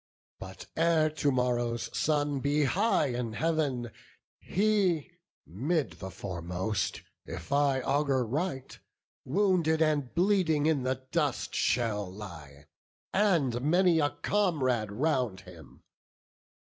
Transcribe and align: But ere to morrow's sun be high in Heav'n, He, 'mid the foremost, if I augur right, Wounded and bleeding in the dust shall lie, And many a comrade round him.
But 0.39 0.65
ere 0.75 1.11
to 1.11 1.31
morrow's 1.31 1.95
sun 1.95 2.39
be 2.39 2.63
high 2.63 3.09
in 3.09 3.33
Heav'n, 3.33 3.91
He, 4.39 5.11
'mid 5.45 5.99
the 5.99 6.09
foremost, 6.09 7.03
if 7.27 7.51
I 7.51 7.81
augur 7.81 8.25
right, 8.25 8.79
Wounded 9.25 9.79
and 9.79 10.11
bleeding 10.15 10.65
in 10.65 10.81
the 10.81 11.05
dust 11.11 11.53
shall 11.53 12.11
lie, 12.11 12.65
And 13.13 13.61
many 13.61 13.99
a 13.99 14.09
comrade 14.23 14.91
round 14.91 15.41
him. 15.41 15.83